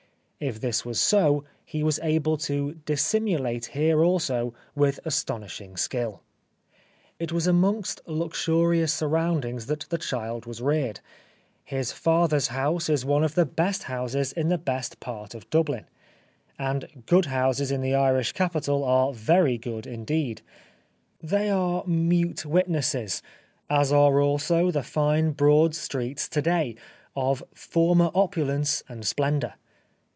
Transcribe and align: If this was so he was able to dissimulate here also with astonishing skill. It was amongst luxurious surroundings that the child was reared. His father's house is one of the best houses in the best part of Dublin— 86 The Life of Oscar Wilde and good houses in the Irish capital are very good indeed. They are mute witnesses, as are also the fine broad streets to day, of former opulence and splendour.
If 0.43 0.59
this 0.59 0.83
was 0.83 0.99
so 0.99 1.43
he 1.63 1.83
was 1.83 1.99
able 2.01 2.35
to 2.49 2.73
dissimulate 2.87 3.67
here 3.77 4.03
also 4.03 4.55
with 4.73 4.99
astonishing 5.05 5.77
skill. 5.77 6.23
It 7.19 7.31
was 7.31 7.45
amongst 7.45 8.01
luxurious 8.07 8.91
surroundings 8.91 9.67
that 9.67 9.81
the 9.91 9.99
child 9.99 10.47
was 10.47 10.59
reared. 10.59 10.99
His 11.63 11.91
father's 11.91 12.47
house 12.47 12.89
is 12.89 13.05
one 13.05 13.23
of 13.23 13.35
the 13.35 13.45
best 13.45 13.83
houses 13.83 14.31
in 14.31 14.49
the 14.49 14.57
best 14.57 14.99
part 14.99 15.35
of 15.35 15.47
Dublin— 15.51 15.85
86 16.57 16.57
The 16.57 16.63
Life 16.63 16.69
of 16.69 16.75
Oscar 16.75 16.81
Wilde 16.87 16.93
and 16.95 17.05
good 17.05 17.25
houses 17.27 17.71
in 17.71 17.81
the 17.81 17.93
Irish 17.93 18.31
capital 18.31 18.83
are 18.83 19.13
very 19.13 19.59
good 19.59 19.85
indeed. 19.85 20.41
They 21.21 21.51
are 21.51 21.85
mute 21.85 22.47
witnesses, 22.47 23.21
as 23.69 23.91
are 23.91 24.19
also 24.19 24.71
the 24.71 24.81
fine 24.81 25.33
broad 25.33 25.75
streets 25.75 26.27
to 26.29 26.41
day, 26.41 26.77
of 27.15 27.43
former 27.53 28.09
opulence 28.15 28.81
and 28.89 29.05
splendour. 29.05 29.53